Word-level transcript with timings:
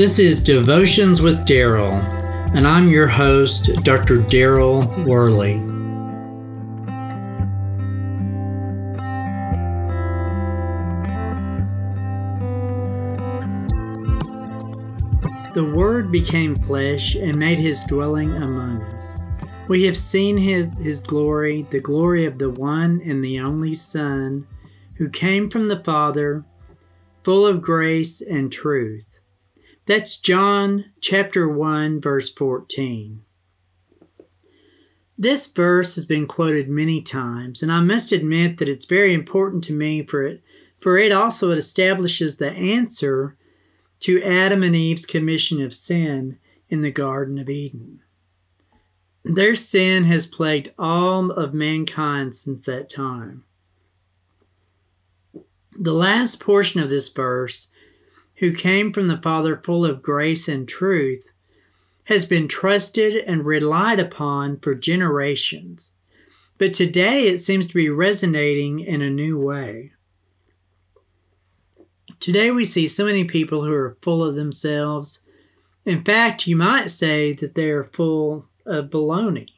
This 0.00 0.18
is 0.18 0.42
Devotions 0.42 1.20
with 1.20 1.46
Daryl, 1.46 2.00
and 2.54 2.66
I'm 2.66 2.88
your 2.88 3.06
host, 3.06 3.70
Dr. 3.84 4.20
Daryl 4.20 4.80
Worley. 5.06 5.58
The 15.52 15.70
Word 15.70 16.10
became 16.10 16.54
flesh 16.54 17.14
and 17.14 17.36
made 17.36 17.58
his 17.58 17.82
dwelling 17.82 18.34
among 18.36 18.82
us. 18.94 19.24
We 19.68 19.84
have 19.84 19.98
seen 19.98 20.38
his, 20.38 20.78
his 20.78 21.02
glory, 21.02 21.66
the 21.68 21.80
glory 21.80 22.24
of 22.24 22.38
the 22.38 22.48
one 22.48 23.02
and 23.04 23.22
the 23.22 23.38
only 23.38 23.74
Son, 23.74 24.46
who 24.94 25.10
came 25.10 25.50
from 25.50 25.68
the 25.68 25.84
Father, 25.84 26.46
full 27.22 27.46
of 27.46 27.60
grace 27.60 28.22
and 28.22 28.50
truth. 28.50 29.09
That's 29.86 30.18
John 30.18 30.86
chapter 31.00 31.48
1 31.48 32.00
verse 32.00 32.32
14. 32.32 33.22
This 35.18 35.52
verse 35.52 35.96
has 35.96 36.06
been 36.06 36.26
quoted 36.26 36.68
many 36.68 37.02
times, 37.02 37.62
and 37.62 37.70
I 37.70 37.80
must 37.80 38.10
admit 38.10 38.56
that 38.56 38.68
it's 38.68 38.86
very 38.86 39.12
important 39.12 39.62
to 39.64 39.72
me 39.74 40.02
for 40.02 40.22
it 40.24 40.42
for 40.80 40.96
it 40.96 41.12
also 41.12 41.50
establishes 41.50 42.36
the 42.36 42.50
answer 42.50 43.36
to 44.00 44.22
Adam 44.22 44.62
and 44.62 44.74
Eve's 44.74 45.04
commission 45.04 45.62
of 45.62 45.74
sin 45.74 46.38
in 46.70 46.80
the 46.80 46.90
Garden 46.90 47.38
of 47.38 47.50
Eden. 47.50 48.00
Their 49.22 49.54
sin 49.54 50.04
has 50.04 50.24
plagued 50.24 50.72
all 50.78 51.30
of 51.30 51.52
mankind 51.52 52.34
since 52.34 52.64
that 52.64 52.88
time. 52.88 53.44
The 55.78 55.92
last 55.92 56.40
portion 56.40 56.80
of 56.80 56.88
this 56.88 57.10
verse 57.10 57.70
who 58.40 58.54
came 58.54 58.90
from 58.90 59.06
the 59.06 59.18
Father 59.18 59.60
full 59.62 59.84
of 59.84 60.02
grace 60.02 60.48
and 60.48 60.66
truth, 60.66 61.30
has 62.04 62.24
been 62.24 62.48
trusted 62.48 63.14
and 63.26 63.44
relied 63.44 64.00
upon 64.00 64.58
for 64.58 64.74
generations. 64.74 65.92
But 66.56 66.72
today 66.72 67.28
it 67.28 67.38
seems 67.38 67.66
to 67.66 67.74
be 67.74 67.90
resonating 67.90 68.80
in 68.80 69.02
a 69.02 69.10
new 69.10 69.38
way. 69.38 69.92
Today 72.18 72.50
we 72.50 72.64
see 72.64 72.88
so 72.88 73.04
many 73.04 73.24
people 73.24 73.62
who 73.64 73.72
are 73.72 73.98
full 74.00 74.24
of 74.24 74.34
themselves. 74.34 75.22
In 75.84 76.02
fact, 76.02 76.46
you 76.46 76.56
might 76.56 76.90
say 76.90 77.34
that 77.34 77.54
they 77.54 77.70
are 77.70 77.84
full 77.84 78.46
of 78.64 78.90
baloney. 78.90 79.48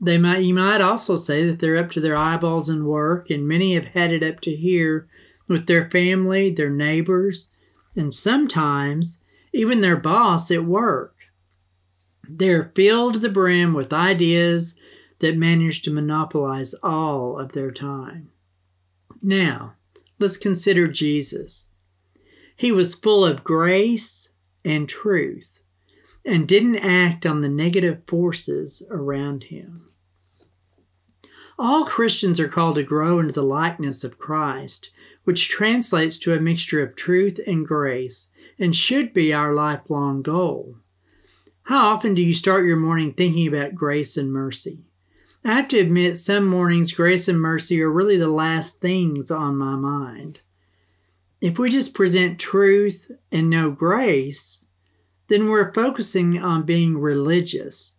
They 0.00 0.18
might 0.18 0.40
you 0.40 0.54
might 0.54 0.80
also 0.80 1.16
say 1.16 1.46
that 1.46 1.60
they're 1.60 1.78
up 1.78 1.90
to 1.92 2.00
their 2.00 2.16
eyeballs 2.16 2.68
in 2.68 2.86
work, 2.86 3.30
and 3.30 3.46
many 3.46 3.74
have 3.74 3.88
had 3.88 4.12
it 4.12 4.22
up 4.22 4.40
to 4.40 4.54
here 4.54 5.08
with 5.48 5.66
their 5.66 5.90
family, 5.90 6.50
their 6.50 6.70
neighbors, 6.70 7.50
and 7.96 8.14
sometimes 8.14 9.22
even 9.52 9.80
their 9.80 9.96
boss 9.96 10.50
at 10.50 10.64
work. 10.64 11.14
They're 12.28 12.72
filled 12.74 13.14
to 13.14 13.20
the 13.20 13.28
brim 13.28 13.74
with 13.74 13.92
ideas 13.92 14.76
that 15.20 15.36
manage 15.36 15.82
to 15.82 15.92
monopolize 15.92 16.74
all 16.82 17.38
of 17.38 17.52
their 17.52 17.70
time. 17.70 18.30
Now, 19.22 19.76
let's 20.18 20.36
consider 20.36 20.88
Jesus. 20.88 21.74
He 22.56 22.72
was 22.72 22.94
full 22.94 23.24
of 23.24 23.44
grace 23.44 24.30
and 24.64 24.88
truth 24.88 25.60
and 26.24 26.48
didn't 26.48 26.76
act 26.76 27.26
on 27.26 27.40
the 27.40 27.48
negative 27.48 28.02
forces 28.06 28.82
around 28.90 29.44
him. 29.44 29.90
All 31.58 31.84
Christians 31.84 32.40
are 32.40 32.48
called 32.48 32.76
to 32.76 32.82
grow 32.82 33.18
into 33.18 33.32
the 33.32 33.42
likeness 33.42 34.04
of 34.04 34.18
Christ 34.18 34.90
which 35.24 35.48
translates 35.48 36.18
to 36.18 36.34
a 36.34 36.40
mixture 36.40 36.82
of 36.82 36.94
truth 36.94 37.40
and 37.46 37.66
grace 37.66 38.30
and 38.58 38.76
should 38.76 39.12
be 39.12 39.32
our 39.32 39.52
lifelong 39.52 40.22
goal. 40.22 40.76
How 41.64 41.94
often 41.94 42.14
do 42.14 42.22
you 42.22 42.34
start 42.34 42.66
your 42.66 42.76
morning 42.76 43.12
thinking 43.12 43.48
about 43.48 43.74
grace 43.74 44.16
and 44.16 44.32
mercy? 44.32 44.84
I 45.42 45.54
have 45.54 45.68
to 45.68 45.78
admit, 45.78 46.16
some 46.16 46.46
mornings, 46.46 46.92
grace 46.92 47.26
and 47.26 47.40
mercy 47.40 47.82
are 47.82 47.90
really 47.90 48.16
the 48.16 48.28
last 48.28 48.80
things 48.80 49.30
on 49.30 49.56
my 49.56 49.74
mind. 49.76 50.40
If 51.40 51.58
we 51.58 51.68
just 51.68 51.94
present 51.94 52.38
truth 52.38 53.10
and 53.30 53.50
no 53.50 53.70
grace, 53.70 54.68
then 55.28 55.48
we're 55.48 55.72
focusing 55.72 56.42
on 56.42 56.62
being 56.62 56.98
religious, 56.98 57.96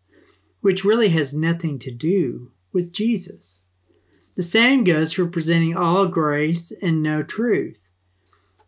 which 0.61 0.85
really 0.85 1.09
has 1.09 1.33
nothing 1.33 1.77
to 1.79 1.91
do 1.91 2.51
with 2.75 2.93
Jesus. 2.93 3.61
The 4.35 4.43
same 4.43 4.83
goes 4.83 5.13
for 5.13 5.25
presenting 5.25 5.75
all 5.75 6.05
grace 6.07 6.71
and 6.81 7.01
no 7.01 7.23
truth. 7.23 7.89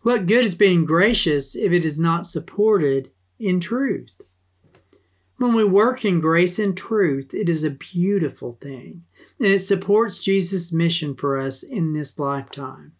What 0.01 0.25
good 0.25 0.45
is 0.45 0.55
being 0.55 0.85
gracious 0.85 1.55
if 1.55 1.71
it 1.73 1.83
is 1.83 1.99
not 1.99 2.25
supported 2.25 3.11
in 3.37 3.59
truth? 3.59 4.13
When 5.35 5.53
we 5.53 5.65
work 5.65 6.03
in 6.03 6.19
grace 6.19 6.57
and 6.57 6.75
truth, 6.75 7.33
it 7.33 7.47
is 7.49 7.63
a 7.63 7.69
beautiful 7.69 8.53
thing, 8.53 9.03
and 9.39 9.49
it 9.49 9.59
supports 9.59 10.17
Jesus' 10.17 10.73
mission 10.73 11.13
for 11.13 11.37
us 11.37 11.61
in 11.61 11.93
this 11.93 12.17
lifetime. 12.17 12.93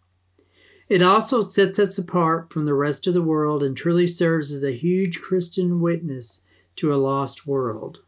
It 0.88 1.02
also 1.02 1.40
sets 1.40 1.78
us 1.78 1.98
apart 1.98 2.52
from 2.52 2.64
the 2.64 2.74
rest 2.74 3.06
of 3.06 3.14
the 3.14 3.22
world 3.22 3.62
and 3.62 3.76
truly 3.76 4.06
serves 4.06 4.52
as 4.52 4.62
a 4.62 4.76
huge 4.76 5.20
Christian 5.20 5.80
witness 5.80 6.46
to 6.76 6.94
a 6.94 6.96
lost 6.96 7.46
world. 7.46 8.00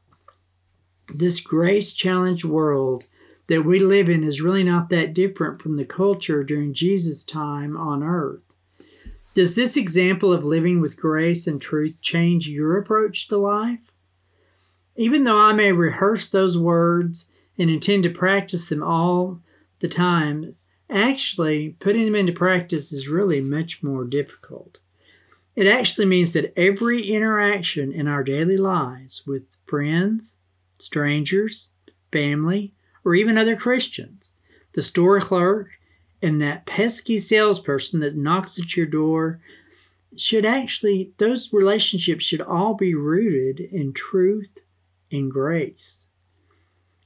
This 1.12 1.41
grace 1.41 1.93
challenged 1.93 2.44
world 2.44 3.04
that 3.48 3.65
we 3.65 3.81
live 3.81 4.09
in 4.09 4.22
is 4.22 4.41
really 4.41 4.62
not 4.62 4.91
that 4.91 5.12
different 5.12 5.60
from 5.60 5.72
the 5.72 5.84
culture 5.84 6.44
during 6.44 6.72
Jesus' 6.72 7.25
time 7.25 7.76
on 7.76 8.03
earth. 8.03 8.54
Does 9.34 9.56
this 9.56 9.76
example 9.76 10.32
of 10.32 10.44
living 10.44 10.81
with 10.81 10.97
grace 10.97 11.47
and 11.47 11.60
truth 11.60 12.00
change 12.00 12.48
your 12.48 12.76
approach 12.78 13.26
to 13.28 13.37
life? 13.37 13.93
Even 14.97 15.25
though 15.25 15.38
I 15.38 15.53
may 15.53 15.72
rehearse 15.72 16.28
those 16.28 16.56
words 16.56 17.31
and 17.59 17.71
intend 17.71 18.04
to 18.04 18.10
practice 18.10 18.69
them 18.69 18.82
all 18.82 19.41
the 19.81 19.88
time, 19.88 20.53
actually 20.88 21.71
putting 21.81 22.04
them 22.04 22.16
into 22.16 22.32
practice 22.32 22.92
is 22.92 23.09
really 23.09 23.41
much 23.41 23.82
more 23.82 24.04
difficult. 24.04 24.78
It 25.56 25.66
actually 25.66 26.06
means 26.06 26.32
that 26.34 26.56
every 26.56 27.03
interaction 27.03 27.92
in 27.92 28.06
our 28.06 28.22
daily 28.22 28.56
lives 28.56 29.27
with 29.27 29.56
friends, 29.66 30.37
strangers, 30.81 31.71
family, 32.13 32.75
or 33.05 33.15
even 33.15 33.39
other 33.39 33.57
Christians. 33.57 34.35
The 34.73 34.83
store 34.83 35.21
clerk 35.21 35.69
and 36.23 36.41
that 36.41 36.67
pesky 36.67 37.19
salesperson 37.19 38.01
that 38.01 38.17
knocks 38.17 38.59
at 38.59 38.77
your 38.77 38.87
door 38.87 39.41
should 40.17 40.45
actually, 40.45 41.13
those 41.19 41.53
relationships 41.53 42.25
should 42.25 42.43
all 42.43 42.75
be 42.75 42.95
rooted 42.95 43.61
in 43.61 43.93
truth 43.93 44.59
and 45.11 45.31
grace. 45.31 46.09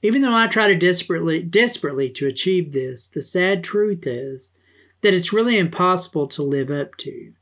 Even 0.03 0.23
though 0.23 0.35
I 0.35 0.47
try 0.47 0.69
to 0.69 0.75
desperately, 0.75 1.43
desperately 1.43 2.11
to 2.11 2.27
achieve 2.27 2.73
this, 2.73 3.07
the 3.07 3.23
sad 3.23 3.65
truth 3.65 4.07
is 4.07 4.59
that 5.01 5.15
it's 5.15 5.33
really 5.33 5.59
impossible 5.59 6.27
to 6.27 6.43
live 6.43 6.71
up 6.71 6.97
to. 6.99 7.33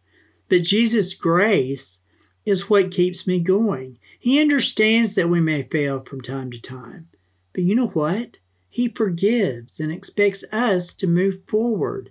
But 0.48 0.62
Jesus' 0.62 1.14
grace 1.14 2.01
is 2.44 2.68
what 2.68 2.90
keeps 2.90 3.26
me 3.26 3.38
going. 3.38 3.98
He 4.18 4.40
understands 4.40 5.14
that 5.14 5.28
we 5.28 5.40
may 5.40 5.62
fail 5.62 5.98
from 5.98 6.20
time 6.20 6.50
to 6.50 6.60
time. 6.60 7.08
But 7.52 7.64
you 7.64 7.74
know 7.74 7.88
what? 7.88 8.36
He 8.68 8.88
forgives 8.88 9.80
and 9.80 9.92
expects 9.92 10.44
us 10.52 10.94
to 10.94 11.06
move 11.06 11.40
forward 11.46 12.10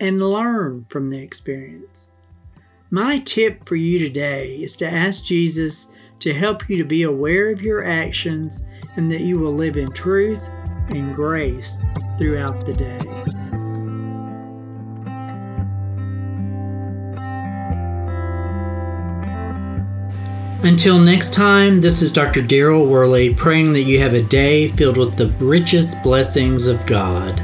and 0.00 0.22
learn 0.22 0.86
from 0.88 1.10
the 1.10 1.18
experience. 1.18 2.10
My 2.90 3.18
tip 3.18 3.68
for 3.68 3.76
you 3.76 3.98
today 3.98 4.56
is 4.56 4.74
to 4.76 4.90
ask 4.90 5.24
Jesus 5.24 5.86
to 6.18 6.34
help 6.34 6.68
you 6.68 6.76
to 6.78 6.84
be 6.84 7.04
aware 7.04 7.50
of 7.52 7.62
your 7.62 7.86
actions 7.86 8.64
and 8.96 9.10
that 9.10 9.20
you 9.20 9.38
will 9.38 9.54
live 9.54 9.76
in 9.76 9.90
truth 9.92 10.48
and 10.88 11.14
grace 11.14 11.82
throughout 12.18 12.66
the 12.66 12.72
day. 12.72 13.19
Until 20.62 20.98
next 20.98 21.32
time, 21.32 21.80
this 21.80 22.02
is 22.02 22.12
Dr. 22.12 22.42
Daryl 22.42 22.86
Worley 22.86 23.32
praying 23.32 23.72
that 23.72 23.84
you 23.84 23.98
have 24.00 24.12
a 24.12 24.22
day 24.22 24.68
filled 24.68 24.98
with 24.98 25.16
the 25.16 25.28
richest 25.42 26.02
blessings 26.02 26.66
of 26.66 26.84
God. 26.84 27.42